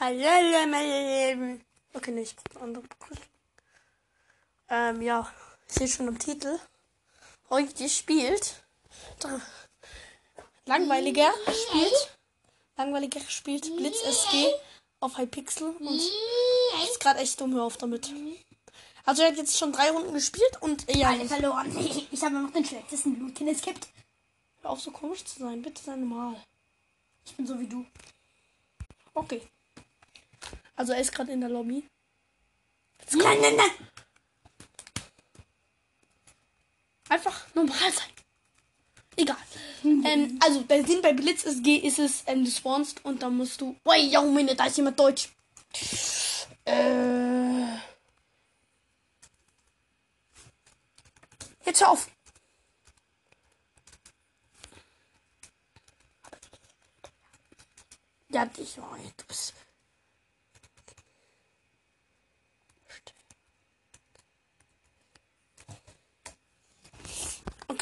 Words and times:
Hallo, 0.00 0.66
meine 0.66 1.30
Lieben. 1.30 1.64
Okay, 1.92 2.10
nee, 2.10 2.22
ich 2.22 2.34
brauche 2.34 2.56
eine 2.56 2.64
andere 2.64 2.82
Begrüßung. 2.82 3.24
Ähm, 4.68 5.00
ja, 5.02 5.32
ich 5.68 5.74
sehe 5.74 5.86
schon 5.86 6.08
im 6.08 6.18
Titel. 6.18 6.58
Heute 7.48 7.88
spielt. 7.88 8.64
Langweiliger 10.66 11.32
spielt. 11.68 12.16
Langweiliger 12.76 13.20
spielt 13.20 13.76
Blitz 13.76 14.02
SG 14.02 14.52
auf 14.98 15.16
Hypixel 15.16 15.70
und 15.78 16.00
ist 16.00 16.98
gerade 16.98 17.20
echt 17.20 17.40
dumm, 17.40 17.54
hör 17.54 17.62
auf 17.62 17.76
damit. 17.76 18.12
Also 19.04 19.22
er 19.22 19.28
hat 19.28 19.36
jetzt 19.36 19.56
schon 19.56 19.70
drei 19.70 19.92
Runden 19.92 20.12
gespielt 20.12 20.60
und 20.60 20.88
äh, 20.88 20.98
ja. 20.98 21.10
Alle 21.10 21.26
verloren. 21.26 21.70
Ich 22.10 22.22
habe 22.24 22.40
noch 22.40 22.52
den 22.52 22.64
schlechtesten 22.64 23.16
Blutkind. 23.16 23.48
Es 23.48 23.62
gibt. 23.62 23.86
Hör 24.62 24.70
auf 24.70 24.80
so 24.80 24.90
komisch 24.90 25.24
zu 25.24 25.38
sein, 25.38 25.62
bitte 25.62 25.80
sei 25.80 25.94
normal. 25.94 26.34
Ich 27.24 27.36
bin 27.36 27.46
so 27.46 27.60
wie 27.60 27.68
du. 27.68 27.86
Okay. 29.14 29.40
Also 30.76 30.92
er 30.92 31.00
ist 31.00 31.12
gerade 31.12 31.32
in 31.32 31.40
der 31.40 31.50
Lobby. 31.50 31.84
Nein, 33.12 33.40
nein, 33.40 33.56
nein. 33.56 33.70
Einfach 37.08 37.54
normal 37.54 37.92
sein. 37.92 38.08
Egal. 39.16 39.36
Ähm, 39.84 40.38
also 40.42 40.62
der 40.62 40.84
Sinn 40.84 41.02
bei 41.02 41.12
Blitz 41.12 41.44
SG 41.44 41.76
ist 41.76 41.98
es, 41.98 42.24
ähm, 42.26 42.44
du 42.44 42.50
spawnst 42.50 43.04
und 43.04 43.22
dann 43.22 43.36
musst 43.36 43.60
du. 43.60 43.76
Oh, 43.84 43.92
ja, 43.92 44.20
Moment, 44.20 44.58
da 44.58 44.66
ist 44.66 44.76
jemand 44.76 44.98
Deutsch. 44.98 45.28
Äh. 46.64 47.76
Jetzt 51.64 51.80
hör 51.80 51.90
auf. 51.90 52.08
Ja, 58.28 58.44
dich, 58.46 58.76
oh, 58.78 58.96
du 59.16 59.24
bist. 59.28 59.54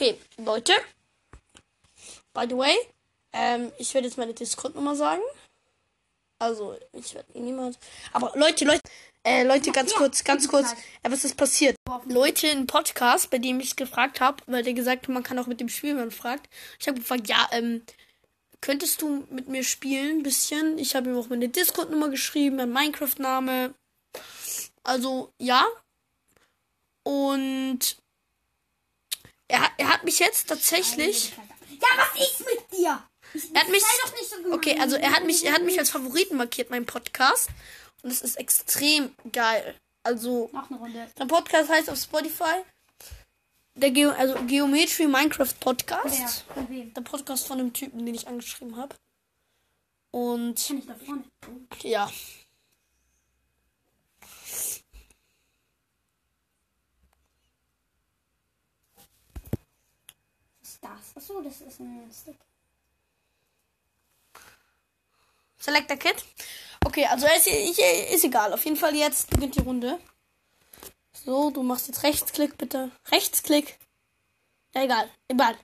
Okay, 0.03 0.19
Leute. 0.39 0.73
By 2.35 2.47
the 2.49 2.57
way, 2.57 2.75
ähm, 3.33 3.71
ich 3.79 3.95
werde 3.95 4.09
jetzt 4.09 4.19
meine 4.19 4.35
Discord-Nummer 4.35 4.97
sagen. 4.97 5.23
Also, 6.41 6.77
ich 6.93 7.15
werde 7.15 7.41
niemand. 7.41 7.79
Aber 8.13 8.33
Leute, 8.35 8.65
Leute, 8.65 8.81
äh, 9.23 9.45
Leute, 9.45 9.71
ganz 9.71 9.93
ja, 9.93 9.99
kurz, 9.99 10.25
ganz 10.25 10.49
kurz. 10.49 10.73
Äh, 11.05 11.13
was 11.13 11.23
ist 11.23 11.37
passiert? 11.37 11.77
Leute, 12.07 12.49
ein 12.49 12.67
Podcast, 12.67 13.31
bei 13.31 13.39
dem 13.39 13.61
ich 13.61 13.69
es 13.69 13.77
gefragt 13.77 14.21
habe, 14.21 14.43
weil 14.47 14.65
der 14.65 14.73
gesagt 14.73 15.03
hat, 15.03 15.15
man 15.15 15.23
kann 15.23 15.39
auch 15.39 15.47
mit 15.47 15.61
dem 15.61 15.69
spielen, 15.69 15.99
wenn 15.99 16.07
man 16.07 16.11
fragt. 16.11 16.53
Ich 16.81 16.89
habe 16.89 16.99
gefragt, 16.99 17.29
ja, 17.29 17.49
ähm, 17.53 17.85
könntest 18.61 19.03
du 19.03 19.25
mit 19.31 19.47
mir 19.47 19.63
spielen, 19.63 20.19
ein 20.19 20.23
bisschen? 20.25 20.79
Ich 20.79 20.97
habe 20.97 21.11
ihm 21.11 21.17
auch 21.17 21.29
meine 21.29 21.49
Discord-Nummer 21.49 22.09
geschrieben, 22.09 22.57
mein 22.57 22.73
Minecraft-Name. 22.73 23.73
Also, 24.83 25.31
ja. 25.39 25.65
Und 27.05 28.02
er, 29.53 29.61
hat- 29.63 29.73
er 29.79 29.89
hat 29.93 30.05
mich 30.05 30.19
jetzt 30.19 30.49
tatsächlich. 30.49 31.33
Ja, 31.71 31.89
was 31.97 32.29
ist 32.29 32.41
mit 32.41 32.79
dir? 32.79 33.03
Ich, 33.35 33.55
Er 33.55 33.63
hat 33.63 33.69
mich. 33.71 33.83
so. 33.83 34.53
Okay, 34.53 34.79
also 34.79 34.97
er 34.97 35.13
hat 35.13 35.25
mich, 35.25 35.45
er 35.45 35.53
hat 35.55 35.63
mich 35.63 35.79
als 35.79 35.91
Favoriten 35.91 36.37
markiert, 36.37 36.69
mein 36.71 36.85
Podcast. 36.87 37.49
Und 38.03 38.11
es 38.11 38.21
ist 38.21 38.37
extrem 38.37 39.15
geil. 39.33 39.75
Also, 40.03 40.51
Noch 40.53 40.69
eine 40.71 40.79
Runde. 40.79 41.09
sein 41.17 41.29
Podcast 41.29 41.71
heißt 41.71 41.89
auf 41.89 41.99
Spotify. 41.99 42.63
Der 43.75 43.91
Geo, 43.91 44.11
also 44.11 44.35
Geometry 44.47 45.07
Minecraft 45.07 45.55
Podcast. 45.61 46.45
Wer? 46.49 46.55
Von 46.55 46.69
wem? 46.69 46.93
Der 46.95 47.01
Podcast 47.01 47.47
von 47.47 47.57
dem 47.59 47.73
Typen, 47.73 48.05
den 48.05 48.15
ich 48.15 48.29
angeschrieben 48.29 48.77
habe. 48.77 48.95
Und 50.11 50.67
Kann 50.67 50.79
ich 50.79 50.87
da 50.87 50.95
vorne? 50.95 51.25
Ja. 51.83 52.11
Das? 60.83 61.17
Achso, 61.17 61.41
das 61.41 61.61
ist 61.61 61.81
ein 61.81 62.11
Stick. 62.13 62.39
Selector 65.59 65.97
Kit. 65.97 66.25
Okay, 66.85 67.07
also 67.07 67.27
ist, 67.27 67.47
ist 67.47 68.25
egal. 68.25 68.53
Auf 68.53 68.65
jeden 68.65 68.77
Fall 68.77 68.95
jetzt 68.95 69.31
beginnt 69.31 69.57
die 69.57 69.61
Runde. 69.61 69.99
So, 71.25 71.51
du 71.51 71.63
machst 71.63 71.87
jetzt 71.87 72.03
Rechtsklick, 72.03 72.59
bitte. 72.59 72.91
Rechtsklick. 73.11 73.79
Ja, 74.75 74.83
egal. 74.83 75.09
Egal. 75.29 75.57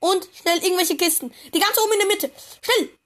Und 0.00 0.28
schnell 0.34 0.58
irgendwelche 0.64 0.96
Kisten. 0.96 1.32
Die 1.54 1.60
ganz 1.60 1.78
oben 1.78 1.92
in 1.92 1.98
der 1.98 2.08
Mitte. 2.08 2.30
Schnell. 2.62 2.98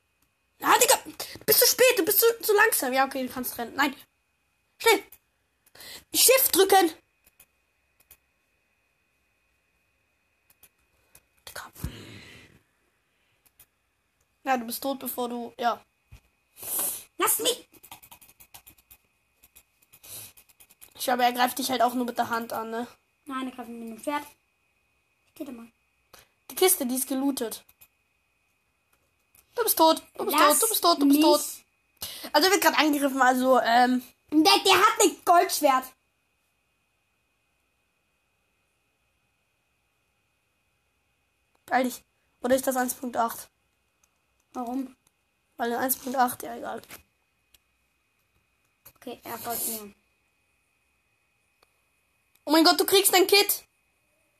Ja, 0.60 0.78
Digga. 0.78 0.98
Du 1.04 1.44
bist 1.44 1.60
zu 1.60 1.66
spät. 1.66 1.98
Du 1.98 2.04
bist 2.04 2.20
zu, 2.20 2.26
zu 2.40 2.54
langsam. 2.54 2.92
Ja, 2.92 3.04
okay, 3.04 3.26
du 3.26 3.32
kannst 3.32 3.58
rennen. 3.58 3.74
Nein. 3.74 3.94
Schnell. 4.78 5.02
Shift 6.14 6.54
drücken. 6.54 6.92
Digga. 11.48 11.70
Ja, 14.46 14.56
du 14.56 14.64
bist 14.64 14.80
tot, 14.80 15.00
bevor 15.00 15.28
du. 15.28 15.52
Ja. 15.58 15.84
Lass 17.18 17.40
mich! 17.40 17.68
Ich 20.94 21.04
glaube, 21.04 21.24
er 21.24 21.32
greift 21.32 21.58
dich 21.58 21.68
halt 21.68 21.82
auch 21.82 21.94
nur 21.94 22.06
mit 22.06 22.16
der 22.16 22.30
Hand 22.30 22.52
an, 22.52 22.70
ne? 22.70 22.86
Nein, 23.24 23.48
ich 23.48 23.56
greife 23.56 23.70
mit 23.70 23.88
dem 23.88 23.98
Pferd. 23.98 24.22
Geht 25.34 25.50
mal. 25.50 25.66
Die 26.48 26.54
Kiste, 26.54 26.86
die 26.86 26.94
ist 26.94 27.08
gelootet. 27.08 27.64
Du 29.56 29.64
bist 29.64 29.76
tot. 29.76 30.00
Du 30.16 30.24
bist 30.24 30.38
Lass 30.38 30.60
tot. 30.60 30.62
Du 30.62 30.68
bist 30.68 30.82
tot. 30.82 31.02
Du 31.02 31.08
bist 31.08 31.22
tot. 31.22 31.40
Also 32.32 32.46
er 32.46 32.52
wird 32.52 32.62
gerade 32.62 32.78
angegriffen. 32.78 33.20
Also, 33.20 33.60
ähm. 33.60 34.00
Der, 34.30 34.58
der 34.64 34.74
hat 34.74 35.00
ein 35.00 35.16
Goldschwert. 35.24 35.84
Beeil 41.66 41.84
dich. 41.84 42.04
Oder 42.42 42.54
ist 42.54 42.66
das 42.66 42.76
1.8? 42.76 43.48
Warum? 44.56 44.96
Weil 45.58 45.72
in 45.72 45.78
1.8, 45.78 46.46
ja 46.46 46.56
egal. 46.56 46.80
Okay, 48.96 49.20
er 49.22 49.36
Gold 49.36 49.68
mehr. 49.68 49.92
Oh 52.46 52.50
mein 52.52 52.64
Gott, 52.64 52.80
du 52.80 52.86
kriegst 52.86 53.12
dein 53.12 53.26
Kit. 53.26 53.64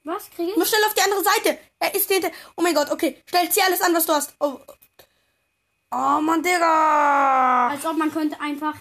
Was 0.04 0.30
kriege 0.30 0.52
Du 0.52 0.58
musst 0.58 0.70
schnell 0.70 0.84
auf 0.86 0.94
die 0.94 1.02
andere 1.02 1.22
Seite. 1.22 1.58
Er 1.78 1.94
ist 1.94 2.08
hinter. 2.10 2.30
Oh 2.56 2.62
mein 2.62 2.74
Gott, 2.74 2.90
okay. 2.90 3.22
Schnell, 3.26 3.50
zieh 3.50 3.60
alles 3.60 3.82
an, 3.82 3.92
was 3.92 4.06
du 4.06 4.14
hast. 4.14 4.34
Oh, 4.40 4.58
oh 5.90 6.20
Mann, 6.22 6.42
Digga. 6.42 7.68
Als 7.68 7.84
ob 7.84 7.98
man 7.98 8.10
könnte 8.10 8.40
einfach. 8.40 8.76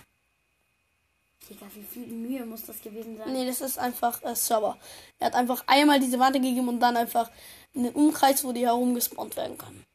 Digga, 1.49 1.65
wie 1.73 1.83
viel 1.83 2.07
Mühe 2.07 2.45
muss 2.45 2.63
das 2.65 2.81
gewesen 2.81 3.17
sein? 3.17 3.33
Nee, 3.33 3.45
das 3.45 3.59
ist 3.59 3.77
einfach 3.77 4.23
äh, 4.23 4.35
Server. 4.35 4.79
Er 5.19 5.27
hat 5.27 5.35
einfach 5.35 5.65
einmal 5.67 5.99
diese 5.99 6.17
Warte 6.17 6.39
gegeben 6.39 6.69
und 6.69 6.79
dann 6.79 6.95
einfach 6.95 7.29
einen 7.75 7.91
Umkreis, 7.93 8.45
wo 8.45 8.53
die 8.53 8.65
herumgespawnt 8.65 9.35
werden 9.35 9.57
können. 9.57 9.85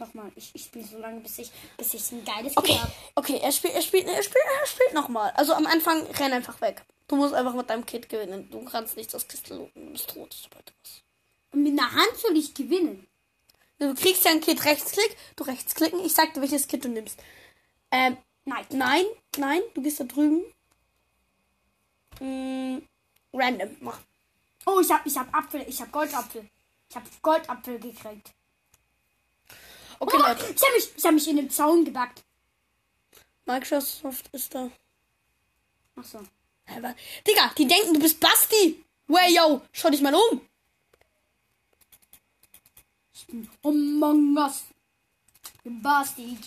Nochmal, 0.00 0.32
ich, 0.34 0.50
ich 0.54 0.64
spiele 0.64 0.84
so 0.86 0.98
lange, 0.98 1.20
bis 1.20 1.38
ich, 1.38 1.52
bis 1.76 1.94
ich 1.94 2.10
ein 2.10 2.24
geiles 2.24 2.56
Okay, 2.56 2.72
Kit 2.72 2.82
habe. 2.82 2.92
okay, 3.16 3.38
er 3.42 3.52
spielt, 3.52 3.74
er 3.74 3.82
spielt, 3.82 4.06
er 4.08 4.22
spielt, 4.22 4.44
er 4.60 4.66
spielt 4.66 4.94
nochmal. 4.94 5.30
Also 5.36 5.52
am 5.52 5.66
Anfang 5.66 6.06
renn 6.06 6.32
einfach 6.32 6.58
weg. 6.62 6.82
Du 7.06 7.16
musst 7.16 7.34
einfach 7.34 7.54
mit 7.54 7.68
deinem 7.68 7.84
Kit 7.84 8.08
gewinnen. 8.08 8.48
Du 8.50 8.64
kannst 8.64 8.96
nicht 8.96 9.12
das 9.12 9.28
Kiste 9.28 9.54
looten. 9.54 9.86
Du 9.86 9.92
bist 9.92 10.08
tot, 10.10 10.32
sobald 10.32 10.68
du 10.68 10.72
was. 10.82 11.02
Und 11.52 11.62
mit 11.64 11.78
einer 11.78 11.92
Hand 11.92 12.16
soll 12.16 12.36
ich 12.36 12.54
gewinnen. 12.54 13.06
Du 13.78 13.94
kriegst 13.94 14.24
ja 14.24 14.30
ein 14.30 14.40
Kit 14.40 14.64
Rechtsklick, 14.64 15.16
du 15.36 15.44
rechtsklicken. 15.44 16.00
Ich 16.00 16.14
sag 16.14 16.32
dir, 16.34 16.40
welches 16.40 16.66
Kit 16.66 16.84
du 16.84 16.88
nimmst. 16.88 17.18
Ähm, 17.90 18.16
Nein. 18.46 18.64
nein, 18.70 19.04
nein, 19.36 19.60
du 19.74 19.82
gehst 19.82 20.00
da 20.00 20.04
drüben. 20.04 20.42
Mm, 22.20 22.78
random, 23.34 23.76
mach. 23.80 24.00
Oh, 24.66 24.80
ich 24.80 24.90
hab, 24.90 25.04
ich 25.06 25.16
hab 25.16 25.32
Apfel, 25.34 25.64
ich 25.68 25.80
hab 25.80 25.92
Goldapfel. 25.92 26.48
Ich 26.88 26.96
hab 26.96 27.04
Goldapfel 27.22 27.78
gekriegt. 27.78 28.30
Okay, 30.02 30.16
oh, 30.18 30.22
Leute. 30.26 30.54
ich 30.54 30.62
hab 30.62 30.74
mich, 30.74 30.88
ich 30.96 31.04
hab 31.04 31.12
mich 31.14 31.28
in 31.28 31.36
den 31.36 31.50
Zaun 31.50 31.84
gebackt. 31.84 32.22
Microsoft 33.46 34.28
ist 34.32 34.54
da. 34.54 34.70
Ach 35.96 36.04
so. 36.04 36.18
Wa- 36.80 36.94
Digga, 37.26 37.52
die 37.58 37.66
denken, 37.66 37.94
du 37.94 38.00
bist 38.00 38.18
Basti. 38.20 38.82
Way, 39.08 39.34
yo, 39.36 39.60
schau 39.72 39.90
dich 39.90 40.00
mal 40.00 40.14
um. 40.14 40.40
Among 43.64 44.36
Us. 44.38 44.64
Basti. 45.64 46.38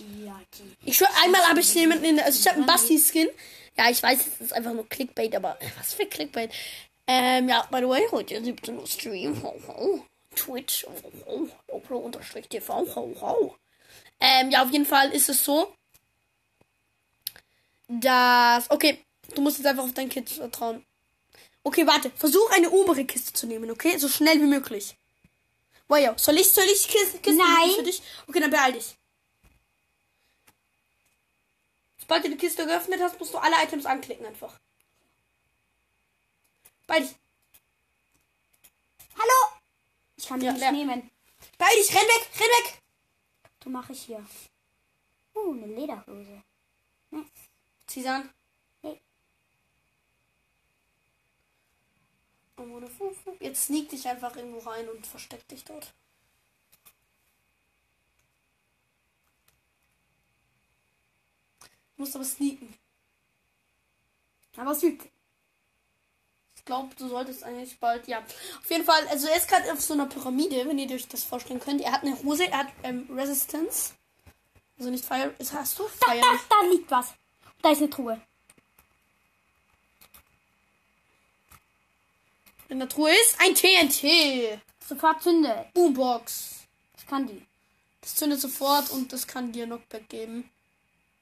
Ich 0.85 0.97
schwör, 0.97 1.07
einmal 1.23 1.47
habe 1.47 1.59
ich 1.59 1.73
jemanden 1.75 2.05
in 2.05 2.15
der, 2.15 2.25
also 2.25 2.39
ich 2.39 2.47
habe 2.47 2.57
einen 2.57 2.65
Basti-Skin. 2.65 3.29
Ja, 3.77 3.89
ich 3.89 4.01
weiß, 4.01 4.27
es 4.27 4.41
ist 4.41 4.53
einfach 4.53 4.73
nur 4.73 4.87
Clickbait, 4.89 5.35
aber 5.35 5.57
was 5.77 5.93
für 5.93 6.05
Clickbait. 6.05 6.51
Ähm, 7.05 7.47
ja, 7.49 7.63
by 7.69 7.77
the 7.79 7.87
way, 7.87 8.07
heute 8.11 8.43
17 8.43 8.77
Uhr 8.79 8.87
Stream. 8.87 9.41
Ho, 9.43 9.53
ho. 9.67 10.05
Twitch. 10.43 10.85
Opro 11.67 11.97
unterstrich 11.97 12.47
TV. 12.47 12.85
Ho, 12.95 13.15
ho. 13.21 13.55
Ähm, 14.19 14.51
ja, 14.51 14.63
auf 14.63 14.71
jeden 14.71 14.85
Fall 14.85 15.11
ist 15.11 15.29
es 15.29 15.43
so, 15.43 15.75
dass, 17.87 18.69
okay, 18.71 19.03
du 19.35 19.41
musst 19.41 19.57
jetzt 19.57 19.67
einfach 19.67 19.83
auf 19.83 19.93
dein 19.93 20.09
Kind 20.09 20.29
vertrauen. 20.29 20.85
Okay, 21.63 21.87
warte, 21.87 22.11
versuch 22.11 22.49
eine 22.51 22.69
obere 22.69 23.05
Kiste 23.05 23.33
zu 23.33 23.47
nehmen, 23.47 23.71
okay? 23.71 23.97
So 23.97 24.09
schnell 24.09 24.39
wie 24.39 24.45
möglich. 24.45 24.95
Wow, 25.87 26.17
soll 26.17 26.37
ich, 26.37 26.49
soll 26.49 26.65
ich 26.65 26.87
Kiste, 26.87 27.19
Kiste 27.19 27.37
Nein. 27.37 27.71
für 27.75 27.83
dich? 27.83 28.01
Okay, 28.27 28.39
dann 28.39 28.51
beeil 28.51 28.73
dich. 28.73 28.95
Sobald 31.99 32.25
du 32.25 32.29
die 32.29 32.37
Kiste 32.37 32.65
geöffnet 32.65 32.99
hast, 33.01 33.19
musst 33.19 33.33
du 33.33 33.37
alle 33.37 33.55
Items 33.63 33.85
anklicken 33.85 34.25
einfach. 34.25 34.59
Beeil 36.87 37.01
dich. 37.03 37.15
Hallo! 39.15 39.53
Ich 40.23 40.29
kann 40.29 40.39
die 40.39 40.45
Ja, 40.45 40.53
nicht 40.53 40.61
leer. 40.61 40.71
nehmen. 40.71 41.11
Beeil 41.57 41.75
dich, 41.75 41.89
renn 41.93 42.07
weg, 42.07 42.29
renn 42.39 42.65
weg. 42.65 42.81
Du 43.59 43.69
mache 43.69 43.91
ich 43.91 44.03
hier. 44.03 44.25
Uh, 45.35 45.51
eine 45.51 45.65
Lederhose. 45.65 46.41
Nice. 47.11 47.27
Zieh 47.87 48.03
sie 48.03 48.07
an. 48.07 48.29
Hey. 48.81 49.01
Jetzt 53.41 53.65
sneak 53.65 53.89
dich 53.89 54.07
einfach 54.07 54.33
irgendwo 54.37 54.59
rein 54.59 54.87
und 54.87 55.05
versteck 55.05 55.45
dich 55.49 55.65
dort. 55.65 55.93
Du 61.59 61.67
musst 61.97 62.15
aber 62.15 62.23
sneaken. 62.23 62.73
Aber 64.55 64.71
es 64.71 64.83
übt. 64.83 65.12
Ich 66.63 66.67
glaube, 66.67 66.95
du 66.95 67.09
solltest 67.09 67.43
eigentlich 67.43 67.77
bald, 67.77 68.07
ja. 68.07 68.19
Auf 68.19 68.69
jeden 68.69 68.85
Fall, 68.85 69.05
also 69.09 69.27
er 69.27 69.35
ist 69.35 69.49
gerade 69.49 69.69
auf 69.73 69.81
so 69.81 69.95
einer 69.95 70.05
Pyramide, 70.05 70.65
wenn 70.65 70.79
ihr 70.79 70.89
euch 70.95 71.09
das 71.09 71.25
vorstellen 71.25 71.59
könnt. 71.59 71.81
Er 71.81 71.91
hat 71.91 72.03
eine 72.03 72.17
Hose, 72.23 72.47
er 72.47 72.59
hat 72.59 72.67
ähm, 72.83 73.05
Resistance. 73.13 73.91
Also 74.79 74.89
nicht 74.89 75.03
Fire. 75.03 75.33
Ist, 75.39 75.51
hast 75.51 75.77
du? 75.77 75.83
Da, 75.83 76.05
Fire 76.05 76.21
da, 76.21 76.31
nicht. 76.31 76.45
da 76.49 76.67
liegt 76.71 76.89
was. 76.89 77.13
Da 77.61 77.71
ist 77.71 77.79
eine 77.79 77.89
Truhe. 77.89 78.21
In 82.69 82.79
der 82.79 82.87
Truhe 82.87 83.11
ist 83.11 83.35
ein 83.41 83.55
TNT. 83.55 84.61
Sofort 84.87 85.21
zünde. 85.21 85.65
Boombox. 85.73 86.61
Das 86.95 87.05
kann 87.07 87.27
die. 87.27 87.45
Das 87.99 88.15
zündet 88.15 88.39
sofort 88.39 88.89
und 88.91 89.11
das 89.11 89.27
kann 89.27 89.51
dir 89.51 89.65
Knockback 89.65 90.07
geben. 90.07 90.49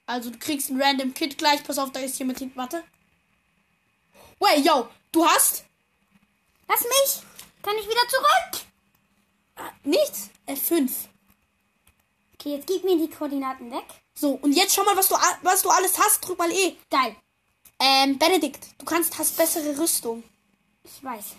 Also 0.05 0.29
du 0.29 0.37
kriegst 0.37 0.69
ein 0.69 0.79
random 0.79 1.15
Kit 1.15 1.39
gleich. 1.39 1.63
Pass 1.63 1.79
auf, 1.79 1.91
da 1.91 1.99
ist 1.99 2.19
jemand 2.19 2.37
hinten. 2.37 2.57
Warte. 2.57 2.83
Wait, 4.37 4.63
yo, 4.63 4.87
du 5.11 5.25
hast 5.25 5.65
Lass 6.67 6.83
mich! 6.83 7.23
Kann 7.61 7.77
ich 7.77 7.85
wieder 7.85 8.07
zurück? 8.07 8.65
ah, 9.57 9.71
nichts. 9.83 10.29
F5. 10.47 10.89
Okay, 12.35 12.55
jetzt 12.55 12.67
gib 12.67 12.83
mir 12.83 12.97
die 12.97 13.09
Koordinaten 13.13 13.69
weg. 13.71 13.83
So, 14.15 14.31
und 14.31 14.53
jetzt 14.53 14.73
schau 14.73 14.83
mal, 14.83 14.95
was 14.95 15.09
du, 15.09 15.15
was 15.41 15.61
du 15.61 15.69
alles 15.69 15.97
hast. 15.99 16.21
Drück 16.21 16.37
mal 16.37 16.51
E. 16.51 16.77
Geil. 16.89 17.15
Ähm, 17.79 18.17
Benedikt, 18.17 18.67
du 18.77 18.85
kannst, 18.85 19.17
hast 19.17 19.35
bessere 19.37 19.77
Rüstung. 19.77 20.23
Ich 20.83 21.03
weiß. 21.03 21.35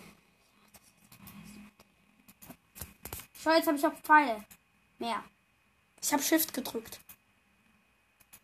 Schau, 3.42 3.50
jetzt 3.52 3.66
habe 3.66 3.78
ich 3.78 3.86
auch 3.86 3.94
Pfeile. 4.02 4.44
Mehr. 4.98 5.24
Ich 6.02 6.12
habe 6.12 6.22
Shift 6.22 6.52
gedrückt. 6.52 7.00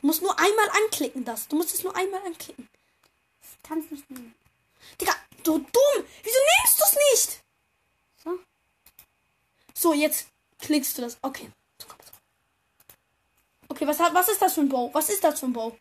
Du 0.00 0.06
musst 0.06 0.22
nur 0.22 0.36
einmal 0.38 0.70
anklicken, 0.84 1.24
das. 1.24 1.48
Du 1.48 1.56
musst 1.56 1.74
es 1.74 1.82
nur 1.82 1.94
einmal 1.94 2.20
anklicken. 2.24 2.68
Ich 3.42 3.62
kann 3.62 3.80
es 3.80 3.90
nicht 3.90 4.10
nehmen. 4.10 4.34
Du 5.48 5.56
dumm. 5.56 6.04
Wieso 6.22 6.38
nimmst 6.50 6.78
du 6.78 6.84
es 6.84 6.98
nicht? 7.10 7.40
So. 8.22 8.38
So, 9.72 9.94
jetzt 9.94 10.26
klickst 10.58 10.98
du 10.98 11.02
das. 11.02 11.16
Okay. 11.22 11.50
Okay, 13.70 13.86
was, 13.86 13.98
hat, 13.98 14.12
was 14.12 14.28
ist 14.28 14.42
das 14.42 14.52
für 14.52 14.60
ein 14.60 14.68
Bow? 14.68 14.90
Was 14.92 15.08
ist 15.08 15.24
das 15.24 15.40
für 15.40 15.46
ein 15.46 15.54
Bow? 15.54 15.74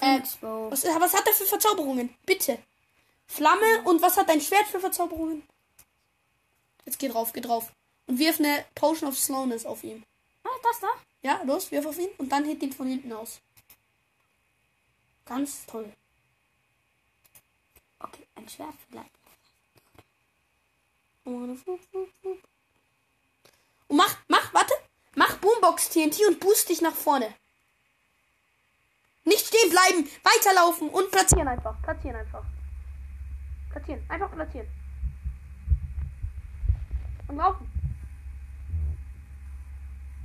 Äh, 0.00 0.20
was, 0.20 0.84
was 0.84 1.14
hat 1.14 1.26
er 1.26 1.32
für 1.32 1.44
Verzauberungen? 1.44 2.14
Bitte. 2.24 2.62
Flamme 3.26 3.82
und 3.82 4.00
was 4.00 4.16
hat 4.16 4.28
dein 4.28 4.40
Schwert 4.40 4.68
für 4.68 4.78
Verzauberungen? 4.78 5.42
Jetzt 6.84 7.00
geh 7.00 7.08
drauf, 7.08 7.32
geh 7.32 7.40
drauf. 7.40 7.72
Und 8.06 8.20
wirf 8.20 8.38
eine 8.38 8.64
Potion 8.76 9.08
of 9.08 9.18
Slowness 9.18 9.66
auf 9.66 9.82
ihn. 9.82 10.04
Ah, 10.44 10.50
das 10.62 10.78
da? 10.78 10.88
Ja, 11.22 11.42
los, 11.42 11.72
wirf 11.72 11.86
auf 11.86 11.98
ihn 11.98 12.10
und 12.18 12.30
dann 12.30 12.44
hit 12.44 12.62
ihn 12.62 12.72
von 12.72 12.86
hinten 12.86 13.12
aus. 13.12 13.40
Ganz 15.24 15.66
toll. 15.66 15.92
Ein 18.44 18.48
Schwert 18.50 18.74
vielleicht. 18.90 19.10
Und 23.88 23.96
mach, 23.96 24.16
mach, 24.28 24.52
warte. 24.52 24.74
Mach 25.16 25.38
Boombox 25.38 25.88
TNT 25.88 26.20
und 26.28 26.40
boost 26.40 26.68
dich 26.68 26.82
nach 26.82 26.92
vorne. 26.92 27.32
Nicht 29.24 29.46
stehen 29.46 29.70
bleiben, 29.70 30.10
weiterlaufen 30.22 30.90
und 30.90 31.10
platzieren 31.10 31.48
einfach. 31.48 31.80
Platzieren 31.80 32.16
einfach. 32.16 32.44
Platzieren, 33.70 34.04
einfach 34.10 34.30
platzieren. 34.30 34.68
Und 37.28 37.36
laufen. 37.36 37.66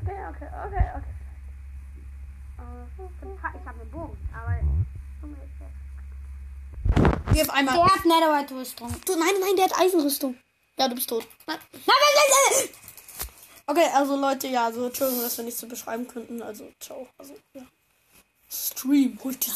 Okay, 0.01 0.27
okay, 0.29 0.49
okay, 0.65 0.91
okay. 0.97 1.13
Ich 3.61 3.65
habe 3.65 3.79
einen 3.79 3.91
Bogen, 3.91 4.17
aber. 4.33 4.59
Wirf 7.39 7.49
einmal. 7.51 7.75
Der 7.75 7.85
hat 7.85 8.05
Netherite-Rüstung. 8.05 8.89
Nein, 8.89 9.33
nein, 9.39 9.55
der 9.55 9.65
hat 9.65 9.79
Eisenrüstung. 9.79 10.37
Ja, 10.77 10.87
du 10.87 10.95
bist 10.95 11.09
tot. 11.09 11.25
Nein. 11.47 11.57
Nein, 11.71 11.81
nein, 11.85 12.59
nein! 12.59 12.69
Okay, 13.65 13.87
also 13.93 14.15
Leute, 14.15 14.47
ja, 14.47 14.65
also 14.65 14.85
Entschuldigung, 14.85 15.23
dass 15.23 15.37
wir 15.37 15.45
nicht 15.45 15.57
so 15.57 15.67
beschreiben 15.67 16.07
könnten. 16.07 16.41
Also, 16.41 16.69
ciao. 16.79 17.07
Also, 17.17 17.35
ja. 17.53 17.61
Stream, 18.51 19.17
holt 19.23 19.45
die. 19.45 19.51